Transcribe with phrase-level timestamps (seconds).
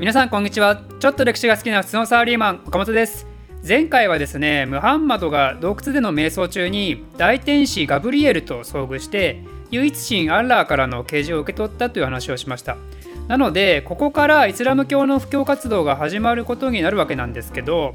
[0.00, 0.80] 皆さんこんにちは。
[0.98, 3.26] ちょっと歴史が好きな普通のサラリーマン岡本です。
[3.68, 12.78] 前回はですねムハンマドが洞窟での瞑想中に大天使ガブリエルと遭遇して唯一神アッラーからの啓示を受け取ったという話をしました。
[13.28, 17.94] なのでここからイスラム教の布教活動が始まることになるわけなんですけど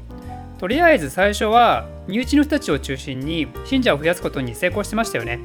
[0.58, 5.40] とりあえず最初は身内の人たちを中心に信者を増やすことに成功してましたよね。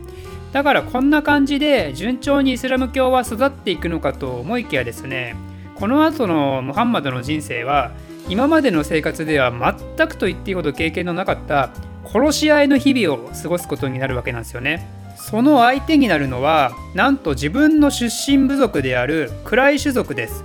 [0.52, 5.36] だからこんな感じで順調にイスラム教は育っていくのかと思いきやですね
[5.82, 7.90] この後のムハンマドの人生は
[8.30, 11.72] 今までの生活では全くと言っていいほど経験のなかった
[12.06, 14.88] 殺し合いの日々を過ごすことになるわけなんですよね。
[15.16, 20.44] その相手になるのはなんと自分の出身部族であるクライ種族です。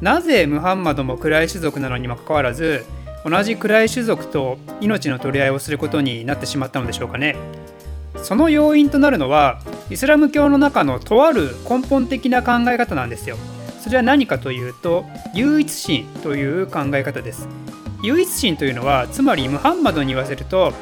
[0.00, 2.86] なぜムハンマドもクライ種族なのにもかかわらず
[3.26, 7.36] 同じクライ種族と命の取り合いをすることになってしまったのでしょうかね。
[8.22, 9.60] その要因となるのは
[9.90, 13.36] イスラム教の中のとある根本的な考え方なんですよ。
[13.88, 17.48] それは何かというと唯一神という考え方です。
[18.02, 20.74] 唯一神というのはつまりムハンマドに言わせると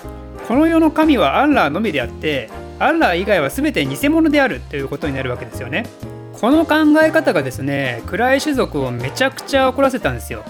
[0.49, 2.51] この世の神はアンラーのみであって
[2.81, 5.87] アンラー以外は全て偽物であるということになるわけですよね。
[6.33, 10.43] この考え方がですね暗い種族をめちゃくちゃ怒らせたんですよ。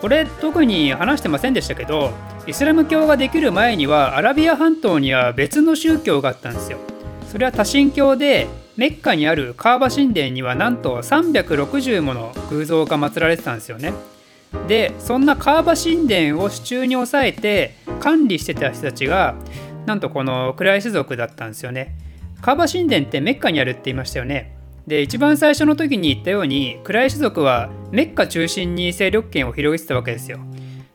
[0.00, 2.10] これ特に話してませんでしたけど
[2.44, 6.78] イスラム教ができる前にはアラビア半島には別の宗教があったんですよ。
[7.30, 8.48] それは多神教で
[8.80, 13.92] メッカにあるカーバ神殿にはなんと360もの偶像が祀られてたんですよね。
[14.68, 19.34] でそんなカーバ神殿を手中に抑えて管理してた人たちが
[19.84, 21.94] なんとこのクライス族だったんですよね。
[22.40, 24.56] カーバ神殿ってメッカにあるって言いましたよね。
[24.86, 30.38] で一番最初の時に言ったようにクライス族はメッカ中心に勢力圏を広げてたわけですよ。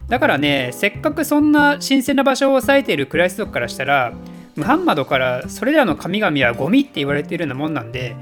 [0.09, 4.11] だからねせっかくそんな神聖な場所を抑えているクライス族からしたら
[4.55, 8.15] ムハンマドからそれらの神々はゴミって言われているようなもんなんで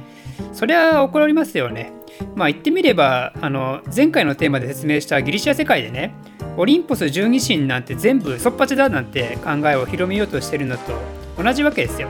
[0.51, 1.93] そりゃ怒られますよね。
[2.35, 6.13] まあ言ってみればあの前回のテーマで説明したギリシャ世界でね
[6.57, 10.93] オリンポス十二神なんて全部そっぱちだなんて考えを広めようとしてるのと
[11.41, 12.09] 同じわけですよ。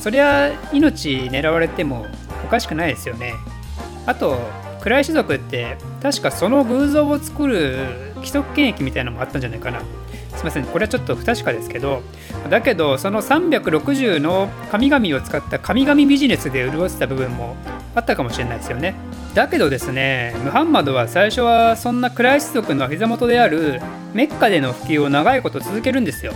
[0.00, 2.06] そりゃ命狙われても
[2.44, 3.34] おかしくないですよね。
[4.06, 4.38] あと
[4.82, 9.80] 暗い種族って確かその偶像を作る既得権益みたいなのもあったんじゃないかな。
[10.36, 10.64] すいません。
[10.64, 12.02] これはちょっと不確かですけど
[12.50, 17.56] だけどその360の神々を使った神々ビジネスで潤ってた部分も
[17.94, 18.94] あったかもしれないですよね。
[19.34, 23.80] だけどですねムハンマドは最初はそんなクライス族の膝元である
[24.12, 26.32] メッカでの普及を長いこと続けるんですよ。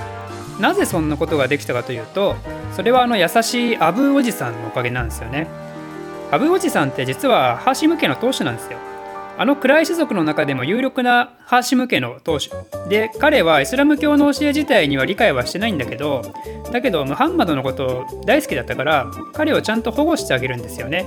[0.61, 2.37] なぜそんなことができたかというと
[2.75, 5.47] それはあの優しいアブーおじさんのおかげなんですよね。
[6.31, 8.79] アブーおじさんって実はハーシム家の当主なんですよ。
[9.39, 12.51] あのクライ種族の中でも有力なハーシム家の当主。
[12.89, 16.23] で彼はイスラム教の教え自体には理解はしてないんだけど
[16.73, 21.07] だけどムハンマドのこと大好きだったから彼をちゃんと保護してあげるんですよね。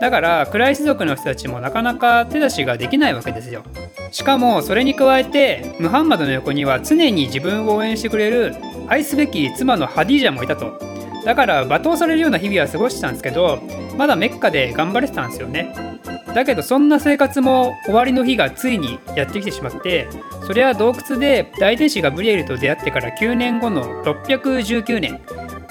[0.00, 3.62] だからクライ種族の人たちもなかなか手出しができないわけですよ。
[4.10, 8.54] しかもそれに加えてムハンマドの横には常に自分を応援してくれる
[8.88, 10.80] 愛すべき妻のハディジャもいたと。
[11.26, 13.62] だから罵倒されるような日々は過ごしてたんですけど
[13.98, 15.99] まだメッカで頑張れてたんですよね。
[16.34, 20.08] だけどそんな生活も終わりの日がついにやってきてしまって
[20.46, 25.20] それは洞窟で大天使ガブリエルと出会ってから9年後の619年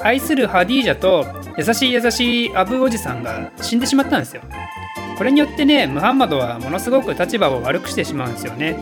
[0.02, 1.25] 愛するハディージャと
[1.58, 4.42] 優しい優しいアブおじさんが死んでしまったんですよ。
[5.18, 8.78] これによってねムハンマドはものすごく立場を悪くしてしまうんですよね。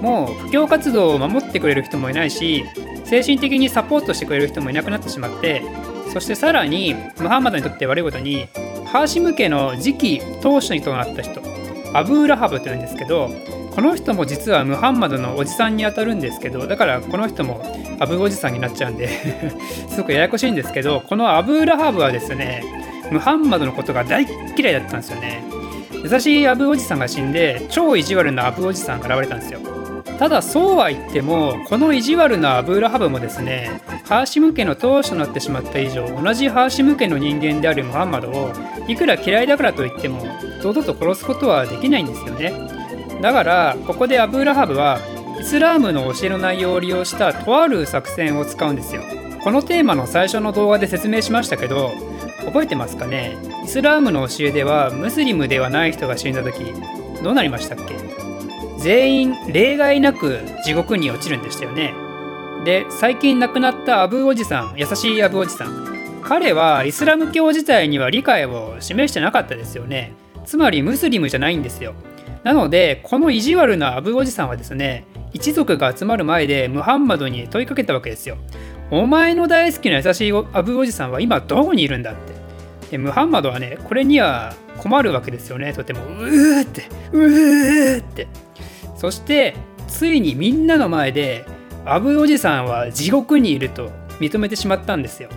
[0.00, 2.64] もう布教活動を守ってくれる人もいないし
[3.04, 5.62] 精神的にサポートしてくれる人もいなくなってしまって
[6.12, 8.48] そしてさらにムハンマドにとって悪いことに
[8.94, 11.42] ハーシム家の次期当主となった人
[11.94, 13.28] アブーラハブというんですけど
[13.74, 17.60] この人も実はムハンマドのおじさんにあたるんですけどだからこの人も
[17.98, 19.08] アブおじさんになっちゃうんで
[19.90, 22.62] すごくややこしいんですけどこのアブーラハブはですね
[23.10, 25.42] ムハンマドのことが大嫌いだったんですよね。
[26.04, 29.73] 優しいアブおじさんが死んで超意地悪なアブおじさんが現れたんですよ。
[30.18, 38.52] ただそうは言ってもこの意地悪なアブーラハブもですねハーシム家の当主となってしまった以上同じハーシム家の人間であるムハンマドを
[38.86, 40.22] いくら嫌いだからといっても
[40.62, 42.52] 堂々と殺すことはできないんですよね。
[43.20, 45.00] だからここでアブーラハブは
[45.40, 49.02] イスラームの教えの内容を利用したとある作戦を使うんですよ。
[49.42, 51.92] このテーマの最初の動画で説明しましたけど
[52.44, 53.36] 覚えてますかね？
[53.64, 56.72] イスラームの教えではムスリムではない人が死んだ時
[57.22, 58.03] どうなりましたっけ？
[58.84, 61.94] 全員例外なく地獄に落ちるんでしたよね。
[62.66, 66.20] で最近亡くなったアブおじさん優しいアブおじさん。
[66.22, 70.12] 彼はイスラム教自体には理解を示してなかったですよね。
[70.44, 71.94] つまりムスリムじゃないんですよ。
[72.42, 78.36] なのでこの意地悪なアブおじさんはですね一族が集まる前でムハンマドに問いかけたわけですよ。
[78.90, 82.43] お前の大好きな優しいアブおじさんは今どこにいるんだって。
[82.90, 85.72] でムハンマドはねこれには困るわけですよね。
[85.72, 88.28] とてもうーってうーって。
[88.96, 89.54] そして
[89.88, 91.44] ついにみんなの前で
[91.84, 93.90] アブおじさんは地獄にいると
[94.20, 95.28] 認めてしまったんですよ。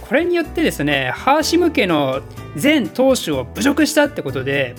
[0.00, 2.22] これによってですねハーシム家の
[2.56, 4.74] 全当主を侮辱したってことで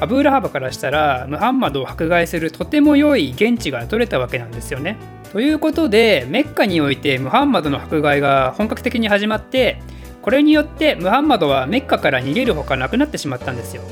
[0.00, 4.96] アブーラハバからしたらムハンマドを迫害するとても良い現地が取れたわけなんですよね。
[5.32, 9.80] ということでメッカにおいてムハンマドの迫害が本格的に始まって
[10.22, 13.82] これによってムハンマドはメッカから逃げるほかなくなってしまったんですよ。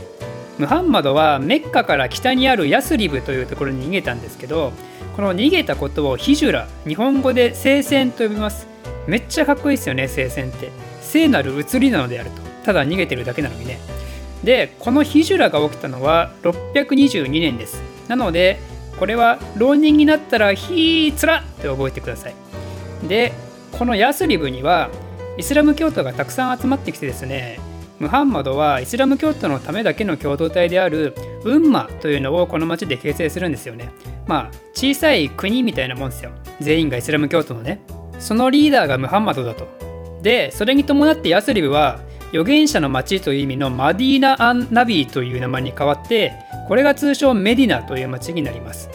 [0.59, 4.73] ムハンマドはメッカから北にあるヤスリブというところに逃げたんですけど
[5.15, 8.67] この逃げたことをヒジュラ日本語で聖戦と呼びます。
[9.07, 10.71] めっちゃかっこいいですよね聖戦って。
[11.01, 12.43] 聖なる移りなのであると。
[12.65, 13.79] ただ逃げてるだけなのにね。
[14.45, 17.83] でこのヒジュラが起きたのは622年です。
[18.09, 18.59] なので
[18.99, 22.35] これは浪人になったらヒーツラって覚えてください。
[23.09, 23.33] で
[23.79, 24.91] このヤスリブには
[25.39, 27.61] イスラム教徒がたくさん集まってきてですね
[28.01, 31.15] ムハンマドはイスラム教徒のためだけの共同体である
[31.45, 33.91] ウンマというのをこの町で形成するんですよね。
[34.27, 36.31] まあ小さい国みたいなもんですよ。
[36.61, 37.81] 全員がイスラム教徒のね。
[38.21, 39.67] そのリーダーがムハンマドだと。
[40.23, 46.33] でそれに伴ってヤスリブは預言者の町という意味のマディーナ・アン・ナビーという名前に変わって
[46.69, 48.91] これが通称メディナという町になります。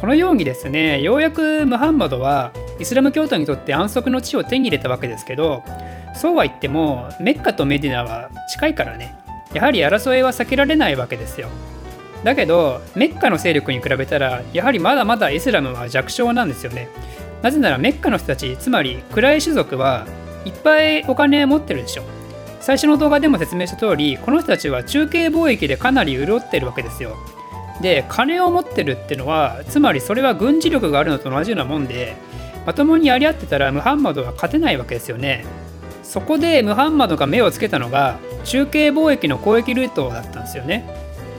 [0.00, 5.64] このようにですねようやくムハンマドはイスラム教徒にとって安息の地を手に入れたわけですけど
[6.14, 9.14] そうは言ってもメッカとメディナは近いからね。
[9.52, 11.48] やはり争いは避けられないわけですよ。
[12.24, 16.88] だけどメッカの勢力に比べたらやはりまだまだイスラムは弱小なんですよね。
[17.42, 20.06] なぜならメッカの人たちつまり暗い種族は
[20.44, 22.02] いっぱいお金持ってるでしょ。
[22.60, 27.16] 最初の動画でも説明した通りこの人たちは中継貿易でかなり潤ってるわけですよ。
[27.80, 32.16] で金を持ってるってのはつまりそれは軍事力があるのと同じようなもんで
[32.68, 35.46] まともにやり合ってたらムハンマドは勝てないわけですよね。
[36.02, 40.86] そこでムハンマドが目をつけたのが中継貿易の交易ルートだったんですよね。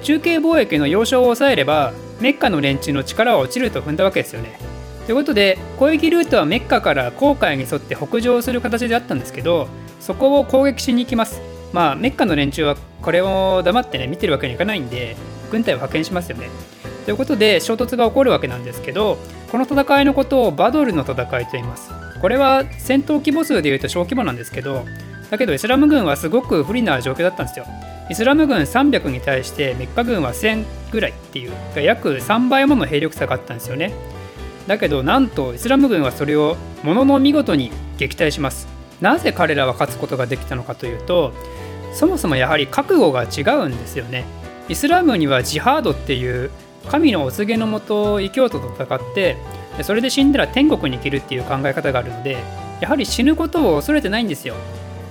[0.01, 4.57] 中継貿易の要衝を抑えればメッカの連中の力は落ちると踏んだわけですよね。
[5.05, 9.67] ということで交易ルートはメッカから航海に沿って北上する形であったんですけど
[9.99, 11.43] そこを攻撃しに行きます。
[11.73, 15.15] まあメッカの連中はこれを黙ってね見てるわけにはいかないんで
[15.51, 16.49] 軍隊を派遣しますよね。
[17.09, 19.17] ということで衝突が起こるわけなんですけど
[19.51, 21.89] この戦いのことをバドルの戦いと言います。
[22.21, 24.85] これは戦闘規模数でいうと小規模なんですけど
[25.31, 27.65] だけどイスラム軍はすごく不利な状況だったんですよ。
[28.11, 31.51] イスラム軍300に対してメッカ軍は1000ぐらいっていう
[31.81, 33.91] 約3倍もの兵力差があったんですよね。
[34.67, 38.67] だけどなんとイスラム軍はそれをものの見事に撃退します。
[39.01, 41.33] なぜ彼らは勝つことができたのかというと
[41.91, 44.25] そもそもやはり覚悟が違うんですよね。
[44.67, 46.51] イスラムにはジハードっていう
[46.87, 49.37] 神のお告げのもと異教徒と戦って
[49.83, 52.37] それで死んだら天国に生きるっていう考え方があるので
[52.81, 54.55] やはり死ぬことを恐れてないんですよ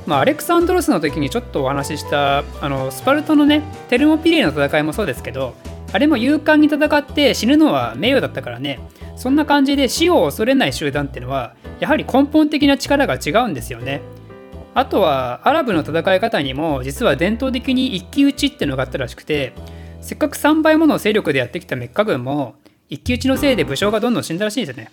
[0.07, 5.55] まあ、アレクサンドロスの時にちょっとお話ししたあのスパルタのねテルモピレイの戦いもそうですけど
[5.93, 8.81] あれも勇敢に戦って死ぬのは名誉だったからね
[9.17, 14.01] そんな感じで死を恐れない集団っていうのはやはり根本的な力が違うんですよね。
[14.75, 19.53] あとはアラブの戦い方にも実は伝統的に一騎打ちっていうのがあったらしくて
[20.01, 22.55] せっかく3倍もの勢力でやってきたメッカ軍も
[22.89, 24.91] 一騎打ちのせいで武将がどんどん死んだらしいんですよね。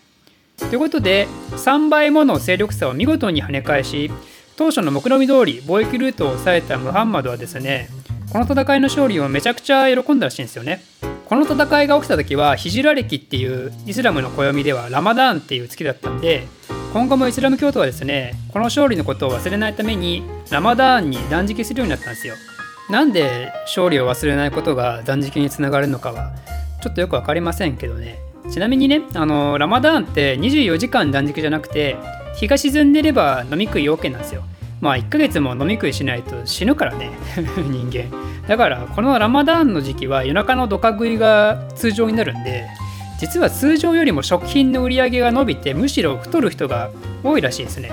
[0.58, 4.10] ということで3倍もの勢力差を見事に跳ね返し
[4.56, 7.90] 当初の目論見通り貿易ルートを抑えたムハンマドはですね
[8.32, 10.82] この戦いの勝利をめちゃくちゃ喜んだらしいんですよね。
[11.26, 16.48] この戦いが起きた時はヒジラ歴っていうイスラムの暦ではラマダーンっていう月だったんで
[16.94, 22.36] 今後もイスラム教徒はですねこの勝利のことを忘れないためにラマダーンに断食するようになったんですよ
[22.90, 26.32] なんで勝利を忘れないことが断食につながるのかは
[26.82, 28.20] ちょっとよく分かりませんけどね。
[28.52, 31.98] ちなみにねあのラマダーンって24時間断食じゃなくて
[32.36, 34.44] 日が沈んでれば飲み食い OK なんですよ。
[34.82, 37.12] まあ1ヶ月も飲み食いしないと死ぬからね
[37.58, 38.16] 人間。
[38.48, 42.68] だからこのラマダーンの時期は夜中のドカ食いが通常になるんで
[43.20, 46.92] 実は通常よりも食品の売り上げが伸びてむしろ太る人が
[47.24, 47.92] 多いらしいですね。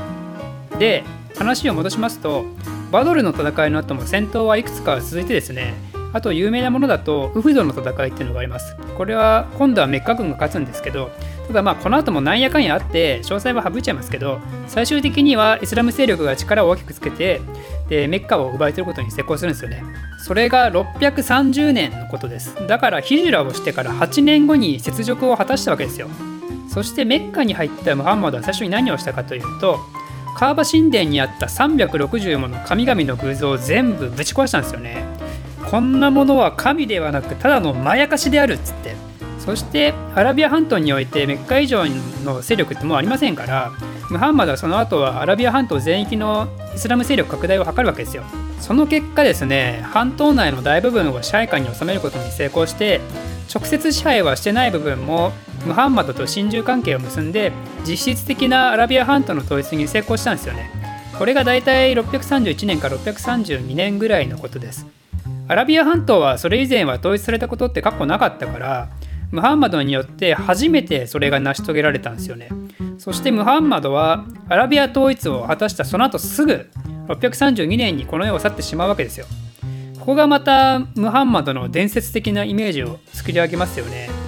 [0.78, 1.04] で
[1.38, 2.44] 話を戻しますと
[2.92, 5.72] バドルの戦いの後も戦闘はいくつか続いてですね。
[6.12, 8.76] あと有名なものだとウフドの戦いっていうのがあります。
[8.98, 11.10] これは今度はメッカ軍が勝つんですけど
[11.46, 17.40] ただまあこの後もなんやかんやあって詳細は省いちゃいますけど最終的にはイスラム勢力が力を大きくつけて
[17.88, 19.82] でメッカを奪い取ることに成功するんですよね。
[20.26, 22.54] それが630年のことです。
[22.66, 26.08] だからヒジュラをしてから8年後に雪辱を果たしたわけですよ。
[26.68, 29.80] そしてメッカに入ったムハンマドは最初に何をしたかというと
[30.36, 35.04] カーバ神殿にあった360もの神々の偶像を全部ぶち壊したんですよね。
[35.70, 38.94] こんなものは神ではなくただのまやかしであるっつって。
[39.38, 41.84] そしてアラビア半島においてメッカ以上
[42.24, 43.72] の勢力ってもうありませんから
[44.08, 46.46] ムハンマドはその後はアラビア半島全域の
[46.76, 48.22] イスラム勢力拡大を図るわけですよ。
[48.60, 53.00] その結果ですね半島内の大部分を支配下に収めることに成功して
[53.52, 55.32] 直接支配はしてない部分も
[55.66, 57.52] ムハンマドと親中関係を結んで
[57.86, 60.70] 実質的なアラビア半島の統一に成功したんですよね。
[61.18, 64.86] これがだいたい631年から632年ぐらいのことです。
[65.48, 68.88] アラビア半島はそれ以前は統一されたことって過去なかったから
[69.30, 72.48] ムハンマドによって初めてそれが成し遂げられたんですよね。
[72.98, 76.68] そしてムハンマドはアラビア統一を果たしたその後すぐ
[77.08, 79.26] 632年にこの世を去ってしまうわけですよ。
[79.98, 84.21] ここがまたムハンマドの伝説的なイメージを作り上げますよね。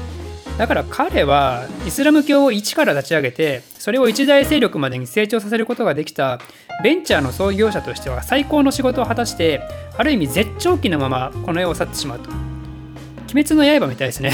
[0.58, 6.40] だから彼はイスラム教を一から立ち上げてそれを一大勢力までに成長させることができた
[6.82, 9.62] ベンチャーの創業者としては最高の仕事を果たして
[9.96, 12.30] ある意味絶頂期のままこの世を去ってしまうと
[13.32, 14.32] 鬼滅の刃みたいですね。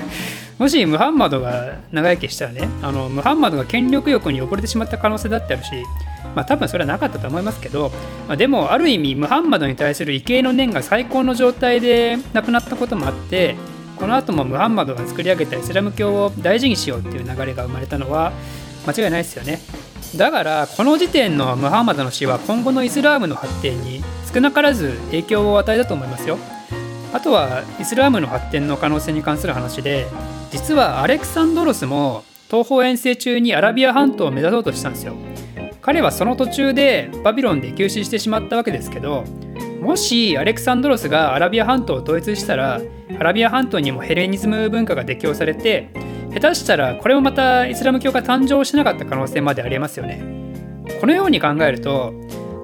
[0.58, 5.70] もしムハンマドが長生きしたらねあのムハンマドが権力欲に溺れてしまった可能性だってあるし
[6.34, 7.90] まあ多分それはなかったと思いますけど、
[8.28, 13.56] まあ、でもある意味ムハンマドに対する畏敬の念が最高の状態で亡くなったこともあって
[14.00, 18.32] この後もムハンマドが作り上げたイスラム教を大事にしようっていう流れが生まれたのは
[18.86, 19.60] 間違いないですよね。
[20.16, 24.02] だからこの時点のムハンマドの死は今後のイスラームの発展に
[24.32, 26.38] 少なからず影響を与えたと思いますよ。
[27.12, 30.06] あとはイスラームの発展の可能性に関する話で
[30.50, 35.14] 実はアレクサンドロスも東方遠征中にアラビア半島を目指そうとしたんですよ。
[35.82, 39.24] 彼はその途中でバビロンで急死してしまったわけですけど
[39.80, 42.80] もしアレクサンドロスがアラビア半島を統一したら
[43.20, 45.90] アラビア半島にもヘレニズム文化が適用されて
[46.32, 50.22] 下手したらこれもまたイスラム教が誕生しなかった可能性までありますよね
[51.02, 52.14] このように考えると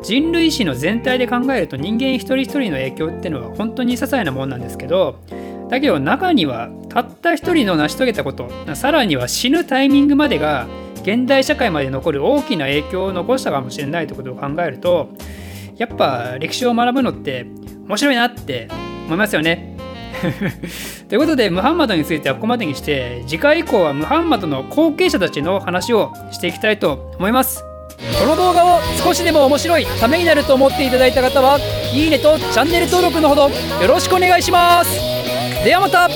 [0.03, 5.21] 人類史の全体で考えると人間一人一人の影響ってのは本当に些細なもんなんですけど
[5.69, 10.67] だけど中にはたった一人の成し遂げたことさらには死ぬタイミングまでが
[11.03, 15.11] 現代社会まで残る大きな影響を残したかもしれないということを考えると
[15.77, 17.45] やっぱ歴史を学ぶのって
[17.87, 18.69] 面白いなって
[19.05, 19.76] 思いますよね。
[21.09, 27.65] ということでムハンマドについてはここまでにして次回以降はムハンマドの後継者たちの話をしていきたいと思います。
[28.21, 31.59] この動画を少しでも面白いためになると思っていただいた方は
[31.95, 33.49] いいねとチャンネル登録のほどよ
[33.89, 34.91] ろしくお願いします
[35.65, 36.09] ではまた